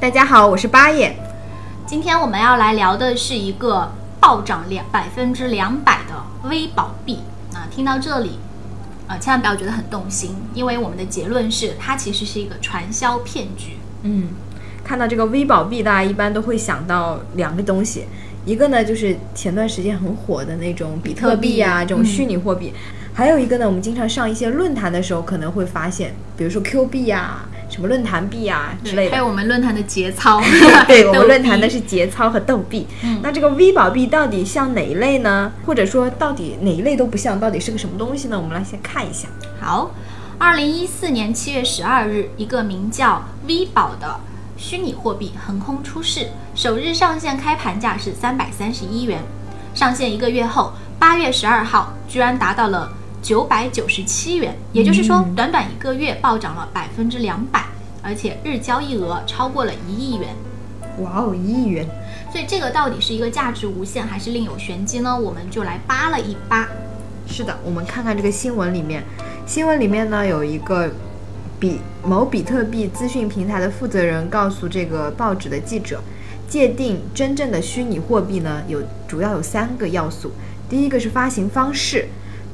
[0.00, 1.12] 大家好，我是八爷。
[1.84, 3.90] 今天我们要来聊的是一个
[4.20, 7.18] 暴涨两百分之两百的微保币。
[7.52, 8.38] 啊，听到这里，
[9.08, 13.72] 啊，千万不要觉得很动心，因为我们的结论是它其实是一个传销骗局。
[14.04, 14.28] 嗯，
[14.84, 18.04] 看到这个微保币，大家一般都会想到两个东西，
[18.46, 22.72] 一个呢就是前段时间很火的那种比特币啊，这种虚拟货币；
[23.12, 27.48] 还有一个呢，我们经常上一些论坛的时候可能会发现，比如说 Q 币啊。
[27.78, 30.42] 什么论坛币啊之类的，还有我们论坛的节操，
[30.88, 32.84] 对 我们论坛的是节操和逗币。
[33.22, 35.52] 那这个 V 宝币到底像哪一类呢？
[35.64, 38.36] 或者说到底哪一类都不像，到底是个什么东西呢？
[38.36, 39.28] 我们来先看一下。
[39.60, 39.92] 好，
[40.38, 44.18] 二零一四年七月十二日，一个名叫 V 宝的
[44.56, 49.20] 虚拟货币横空出世，首日上线开盘价是三百三十一元，
[49.72, 52.92] 上线一个月后，八月十二号居然达到了。
[53.28, 57.62] 九百九十七元，也就是说，短短一个月暴涨了百分之两百，
[58.00, 60.34] 而且日交易额超过了一亿元。
[61.00, 61.86] 哇哦，一亿元！
[62.32, 65.14] 所以这个到底是一个价值无限，还是另有玄机呢？
[65.14, 66.66] 我们就来扒了一扒。
[67.26, 69.04] 是的，我们看看这个新闻里面，
[69.46, 70.90] 新闻里面呢有一个
[71.60, 76.00] 比某比特币资讯平台的负责人告诉这个报纸的记者，
[76.48, 80.32] 界定真正的虚拟货币呢有主要有三个要素，
[80.66, 82.08] 第一个是发行方式。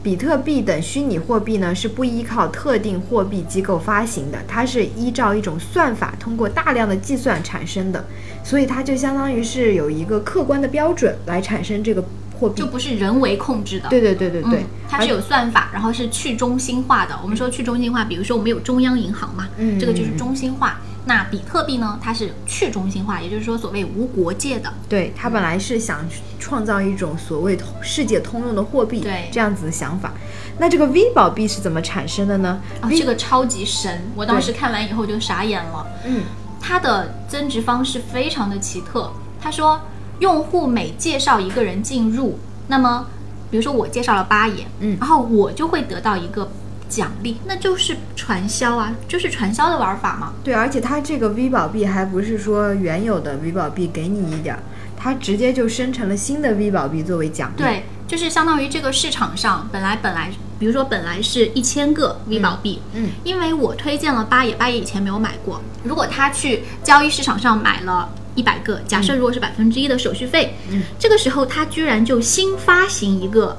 [0.05, 8.05] 比特币等虚拟货币呢，是不依靠特定货币机构发行的，它是依照一种算法，通过大量的计算产生的，
[8.45, 12.05] 所以它就相当于是有一个客观的标准来产生这个
[12.39, 13.89] 货币，就不是人为控制的。
[13.89, 17.19] 对对对对对，它是有算法，然后是去中心化的。
[17.23, 20.79] 我们说去中心化，比如说我们有中央银行嘛，嗯，这个就是中心化。
[21.07, 21.99] 那比特币呢？
[22.03, 24.73] 它是去中心化，也就是说所谓无国界的。
[24.89, 26.01] 对，它本来是想
[26.39, 30.13] 创造一种所谓世界通用的货币，对这样子的想法。
[30.59, 32.59] 那这个 V 宝币是怎么产生的呢？
[32.81, 34.03] 啊，这个超级神！
[34.15, 35.87] 我当时看完以后就傻眼了。
[36.07, 36.23] 嗯，
[36.59, 39.13] 它的增值方式非常的奇特。
[39.39, 39.79] 他说，
[40.21, 42.39] 用户每介绍一个人进入，
[42.69, 43.07] 那么
[43.51, 46.51] 比如说我介绍了八爷，嗯，然后我就会得到一个。
[46.89, 50.33] 奖励那就是传销啊，就是传销的玩法嘛。
[50.45, 54.63] 对，而且它这个 V 宝币还不是说原有的 V 宝币给你一点儿，
[54.97, 57.63] 它直接就生成了新的 V 宝币作为奖励。
[57.63, 73.57] 对，就是相当于这个市场上本来本来，比如说本来是一千个 V 宝币，嗯，因为我推荐了八爷，八爷以前没有买过，如果他去交易市场上买了一百个，假设如果是百分之一的手续费，嗯，这个时候他居然就新发行一个。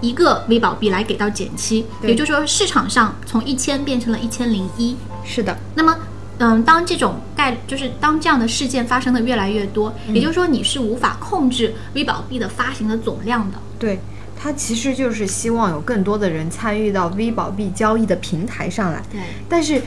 [0.00, 4.96] 一个微保币来给到减七，也就是说市场上从一千变成了一千零一。
[5.24, 5.56] 是的。
[5.74, 5.96] 那么，
[6.38, 13.58] 嗯，当这种概就是当这样的事件发生的越来越多，也就是说你是无法控制微保币的发行的总量的。
[13.78, 13.98] 对，
[14.38, 19.02] 它其实就是希望有更多的人参与到微保币交易的平台上来。
[19.10, 19.20] 对。
[19.48, 19.80] 但是，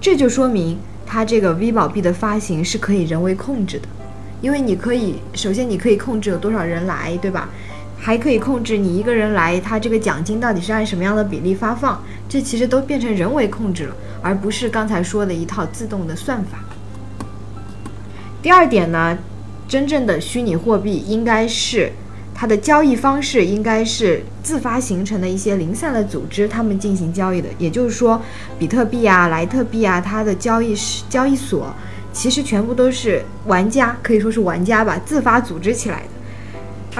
[0.00, 3.88] 这就说明它这个微保币的发行是可以人为控制的，
[4.40, 7.50] 因为你可以首先你可以控制有多少人来，对吧？
[8.02, 12.02] 还可以控制你一个人来，他这个奖金到底是按什么样的比例发放？
[12.26, 16.58] 这其实都变成人为控制了，而不是刚才说的一套自动的算法。
[18.40, 19.18] 第二点呢，
[19.68, 21.92] 真正的虚拟货币应该是
[22.34, 27.50] 它的交易方式应该是自发形成的一些零散的组织，他们进行交易的。
[27.58, 28.22] 也就是说，
[28.58, 31.70] 比特币啊、莱特币啊，它的交易是交易所
[32.14, 36.04] 其实全部都是玩家，可以说是玩家吧，自发组织起来。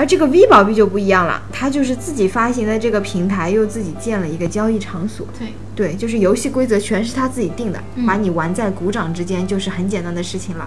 [0.01, 5.27] 而这个 V 宝币就不一样了，它就是自己发行的这个平台，又自己建了一个交易场所。
[5.39, 10.67] 对对，就是游戏规则全是他自己定的，把你玩在鼓掌之间，就是很简单的事情了。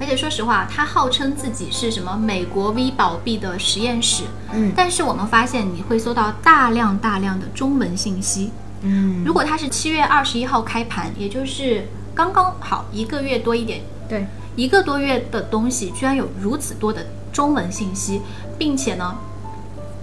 [0.00, 8.50] 而且说实话，他号称自己是什么美国 V 宝币的实验室，嗯，但是我们发现你会搜到大量大量的中文信息，
[8.82, 14.26] 嗯，如果它是七月二十一号开盘，也就是刚刚好一个月多一点，对，
[14.56, 17.06] 一个多月的东西，居然有如此多的。
[17.36, 18.22] 中文信息，
[18.56, 19.14] 并且呢，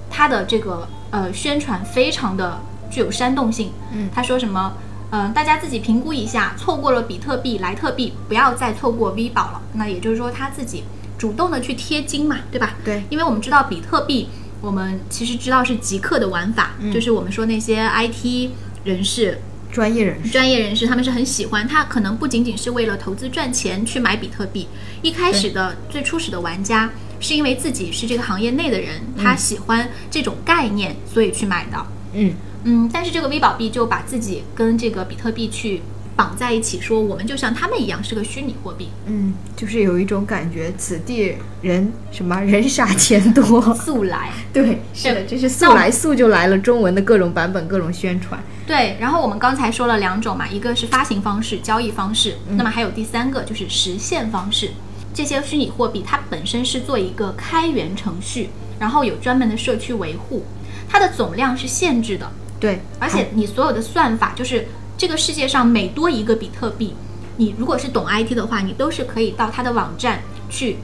[0.08, 2.60] 它的这个呃宣传非常的
[2.92, 3.72] 具有煽动性。
[3.92, 4.74] 嗯，他说什么？
[5.10, 9.62] 嗯，大家自己评估一下，错过了比特币、莱特币，不要再错过 V 宝了。
[9.74, 10.84] 那也就是说，他自己
[11.18, 12.76] 主动的去贴金嘛，对吧？
[12.86, 14.30] 对，因为我们知道比特币，
[14.62, 18.52] 我们其实知道是极客的玩法，就是我们说那些 IT
[18.84, 19.42] 人士
[19.74, 24.68] 专业人士，专业人士他们是很喜欢，他可能不仅仅是为了投资赚钱去买比特币，
[25.02, 31.86] 一开始的最初始的玩家是因为自己是这个行业内的人，他喜欢这种概念，所以去买的。
[32.14, 32.34] 嗯。
[32.66, 35.82] 嗯，但是这个 V 宝币就把自己跟这个比特币去
[36.16, 44.32] 绑在一起，说我们就像他们一样是个虚拟货币，嗯，就是有一种感觉，此地人什么人傻钱多， 速来。
[44.52, 48.42] 对，是的，对这是速来速就来了，中文的各种版本，各种宣传。
[48.66, 54.72] 对，然后我们刚才说了两种嘛，一个是发行方式、交易方式，那么还有第三个就是实现方式。
[55.14, 58.50] 这些虚拟货币它本身是做一个开源程序，
[58.80, 60.46] 然后有专门的社区维护，
[60.90, 64.68] 它的总量是限制的，对，而且你所有的算法，就是
[64.98, 66.94] 这个世界上每多一个比特币，
[67.38, 70.78] 你如果是懂 IT 的话，你都是可以到它的网站去，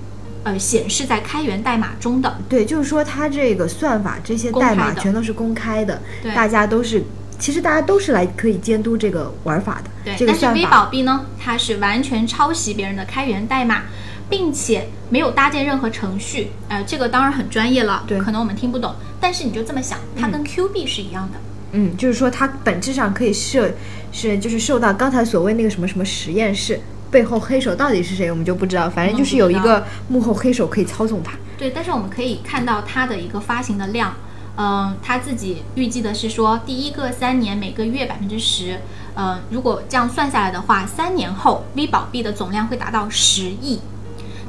[0.44, 2.38] 呃，显示在开源代码中的。
[2.50, 7.03] 对，就是说它这个算法这些代码全都是公开的，对大家都是，
[7.38, 10.65] 其实大家都是来可以监督这个玩法的，对，这个但是 V。
[10.65, 13.83] 宝币呢，它是完全抄袭别人的开源代码，
[14.29, 16.51] 并且没有搭建任何程序。
[16.67, 21.38] 呃，这个当然很专业了，对可能我们听不懂，但是你就这么想，它跟 Q 币是一样的。
[21.38, 21.49] 嗯，
[21.98, 23.71] 就是说它本质上可以设
[24.12, 26.80] 是就是受到刚才所谓那个什么什么实验室
[27.12, 31.33] 背后黑手到底是谁，我们就不知道，反正就是有一个幕后黑手可以操纵它。
[31.57, 34.13] 对，但是我们可以看到它的一个发行的量，
[34.56, 38.80] 嗯、他自己预计的是说，第一个三年每个月百分之十，
[39.15, 43.80] 嗯，如果这样算下来的话，三年后 V 宝币的总量会达到十亿，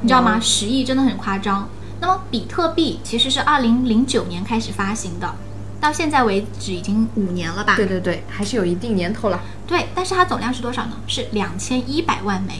[0.01, 0.39] 你知道吗？
[0.39, 1.67] 十亿真的很夸张。
[1.99, 5.35] 那么比特币其实是二零零九年开始发行的，
[5.81, 7.75] 到现在为止已经五年了吧？
[7.75, 9.41] 对对对，还是有一定年头了。
[9.65, 10.91] 对，但是它总量是多少呢？
[11.07, 12.53] 是两千一百万枚。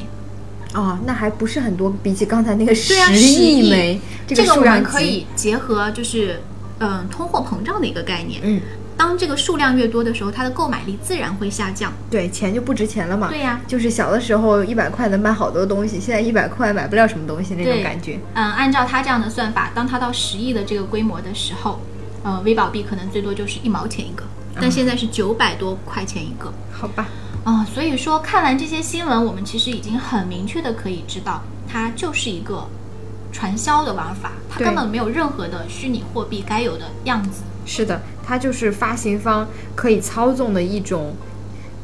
[0.74, 6.42] 哦，那还不是很多，比起刚才那个十亿亿枚，这个数量级们可以结合就是
[6.80, 8.42] 嗯通货膨胀的一个概念。
[8.44, 8.62] 嗯，
[8.98, 11.92] 当这个数量越多的时候，它的购买力自然会下降。
[12.10, 13.28] 对，钱就不值钱了嘛。
[13.28, 18.18] 对呀就是小的时候一百块能买好多东西，现在一百块买不了什么东西那种感觉。
[18.34, 21.82] 嗯，按照它这样的算法，当它到十亿的这个规模的时候，
[22.24, 24.24] 呃，微宝币可能最多就是一毛钱一个，
[24.56, 26.54] 但现在是九百多块钱一个。
[26.72, 27.08] 好吧，
[27.44, 32.68] 啊、所以说看完这些新闻，我们其实已经很明确的可以知道，它就是一个
[33.32, 37.44] 传销的玩法，它根本没有任何的虚拟货币该有的样子。
[37.66, 41.16] 是的，它就是发行方可以操纵的一种，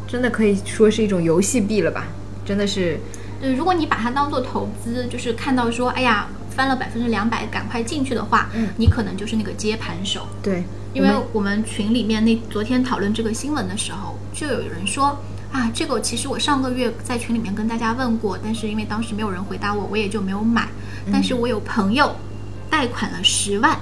[0.08, 2.06] 真的可以说是一种游戏币了吧？
[2.46, 3.00] 真的是，
[3.42, 6.28] 对，如果你把它当做投资，就是看到说，哎呀，
[6.58, 10.28] 翻了百分之两百，赶快进去的话，嗯你可能就是那个接盘手。
[10.42, 15.20] 对，因为我们群里面那昨天讨论这个新闻的时候，就有人说
[15.52, 20.68] 啊，这个其实我上个月在群里面跟大家问过，但是因为当时没有人回答我，我也就没有买。
[21.12, 22.16] 但是我有朋友
[22.72, 23.78] 贷款了十万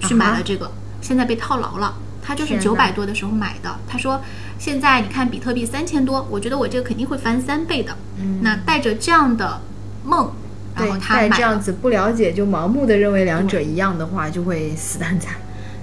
[0.00, 0.70] 去买了这个，
[1.00, 1.94] 现在被套牢了。
[2.22, 4.20] 他就是九百多的时候买的，他说
[4.58, 7.96] 现在你看比特币三千多，我觉得我这个肯定会翻三倍的。
[8.18, 9.60] 嗯那带着这样的
[10.04, 10.32] 梦，
[10.76, 11.30] 然对后，他但。
[11.30, 15.34] 这样子不了解就盲目的认为两者一样的话，就会死得很惨。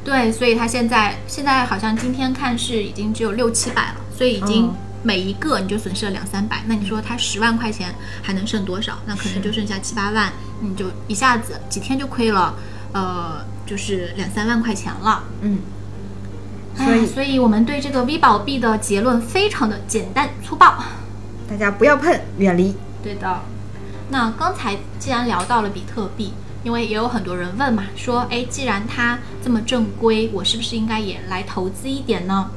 [0.05, 6.61] 对，所以他现在现在好像今天看是已经只有六七百了，所以已经哦每一个你就损失了两三百。
[6.67, 8.99] 那你说他十万块钱还能剩多少？
[9.05, 10.31] 那可能就剩下七八万，
[10.61, 12.53] 你就一下子几天就亏了，
[12.91, 15.23] 呃，就是两三万块钱了。
[15.41, 15.59] 嗯，
[16.77, 20.83] 哎所以所以我们对这个 V 宝币的结论非常的简单粗暴。
[21.49, 22.75] 大家不要碰，远离。
[23.01, 23.39] 对的。
[24.13, 26.33] 那刚才既然聊到了比特币，
[26.63, 32.51] 因为也有很多人问嘛，说，哎，既然它这么正规，我是不是应该也来投资一点呢？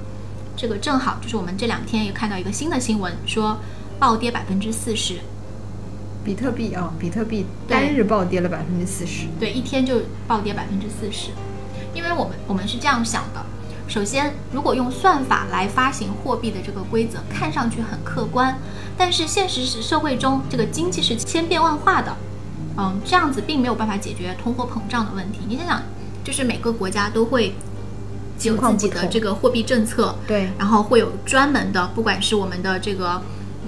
[0.54, 3.56] 这个正好就是我们这两天也看到一个新的新闻，说
[3.98, 5.14] 暴跌百分之四十，
[6.22, 9.26] 比特币啊、比特币单日暴跌了百分之四十。
[9.40, 11.30] 对，一天就暴跌百分之四十。
[11.94, 13.42] 因为我们我们是这样想的，
[13.88, 18.58] 首先，如果用算法来发行货币的这个规则，看上去很客观，
[18.98, 22.16] 但是现实社会中这个经济是千变万化的，
[22.76, 25.40] 嗯，这样子并没有办法解决通货膨胀的问题。
[25.48, 25.82] 你想想，
[26.24, 27.54] 就是每个国家都会
[28.42, 33.22] 有自己的这个货币政策，对，然后会有专门的，不管是我们的这个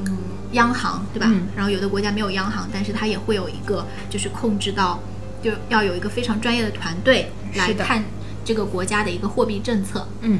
[0.04, 0.18] 嗯
[0.52, 1.26] 央行，对吧？
[1.30, 4.98] 嗯然后有的国家没有央行，但是它也会有一个就是控制到，
[5.42, 8.02] 就要有一个非常专业的团队来看
[8.48, 10.08] 这个国家的一个货币政策。
[10.22, 10.38] 嗯，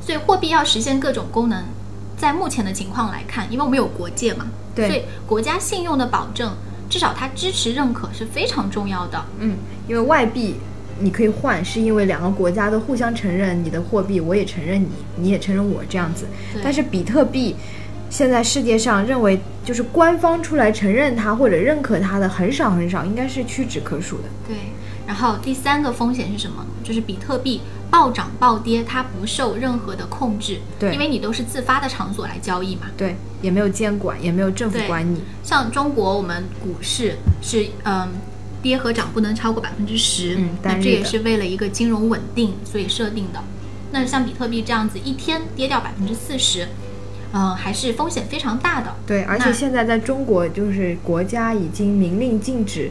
[0.00, 1.64] 所以货币要实现各种功能，
[2.16, 6.56] 在目前的情况来看，因为我们有国界嘛，对所以国家信用的保证，
[6.88, 9.22] 至少它支持认可是非常重要的。
[9.38, 10.54] 嗯，因为外币
[10.98, 16.24] 你可以换，是因为两个国家都互相承认你的货币，我也承认你，你也承认我这样子。
[16.64, 17.54] 但是比特币
[18.08, 24.24] 现在世界上认为就是官方出来承认它或者认可它的很少很少，应该是屈指可数的。
[24.46, 24.56] 对，
[25.08, 26.64] 然后第三个风险是什么？
[26.84, 27.60] 就是比特币
[27.90, 32.82] 暴涨暴跌它不受任何的控制，对因为你都是自发的场所来交易嘛。
[32.96, 35.22] 对，也没有监管，也没有政府管你。
[35.42, 38.08] 像中国，我们股市是嗯。
[38.60, 43.40] 跌和涨不能超过百分之十，嗯那这也是为了一个金融稳定所以设定的。
[43.92, 46.66] 那像比特币这样子，一天跌掉百分之四十，
[47.32, 48.96] 嗯，还是风险非常大的。
[49.06, 52.90] 对，而且现在在中国，就是国家已经明令禁止，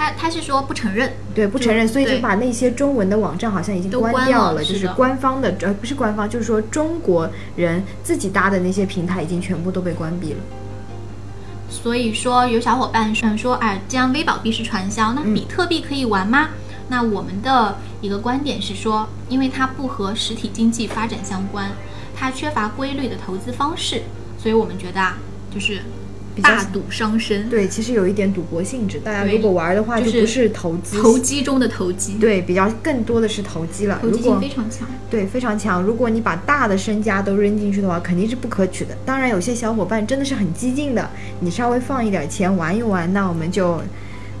[0.00, 10.38] 他他是说不承认，对，不承认，所以就把那些中文的网站好像已经都关掉了就是官方的，呃，不是官方，就是说中国人自己搭的那些平台已经全部都被关闭了。
[11.68, 16.48] 所以说有小伙伴想说，哎，这样微保币是传销，那嗯比特币可以玩吗？
[16.88, 21.70] 那我们的一个观点是说，因为它不和实体经济发展相关，
[22.16, 24.00] 它缺乏规律的投资方式，
[24.38, 25.18] 所以我们觉得啊，
[25.54, 25.82] 就是
[26.42, 33.98] 大赌伤身，对，其实有一点赌博性质，大家如果玩的话，就就是不是投机，投机中的投机，对，比较更多的是投机了。
[34.00, 34.88] 投机性非常强。
[35.10, 35.82] 对，非常强。
[35.82, 38.96] 如果你把大的身家都扔进去的话，肯定是不可取的。
[39.04, 43.82] 当然，有些小伙伴真的是很激进的，你稍微放一点钱玩一玩，那我们就，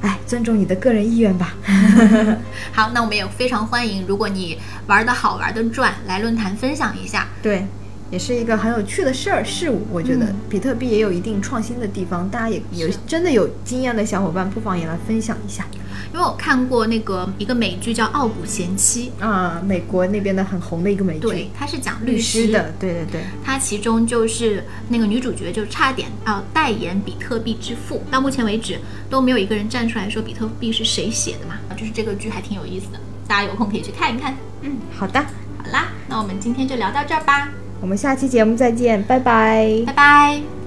[0.00, 1.56] 哎，尊重你的个人意愿吧。
[2.72, 7.26] 好，那我们也非常欢迎，如果你玩的好玩的赚，来论坛分享一下。
[7.42, 7.66] 对，
[8.10, 9.86] 也是一个很有趣的事儿事物。
[9.90, 15.64] 我觉得、嗯比特币也有一定创新的地方，大家也有真的有经验的小伙伴，不妨也来分享一下。
[16.12, 23.20] 因为我看过那个一个美剧叫《傲骨贤妻啊，美国那边的很红的一个美》，剧，对，它是讲律师师的，对对对。
[23.44, 28.76] 它其中就是那个女主角就差点要代言比特币之父，到目前为止
[29.08, 32.98] 都没有一个人站出来说比特币是谁写的嘛，就是这个剧还挺有意思的，
[33.28, 34.36] 大家有空可以去看一看。
[34.62, 37.48] 嗯，好的，好啦，那我们今天就聊到这儿吧，
[37.80, 40.59] 我们下期节目再见，拜拜拜拜。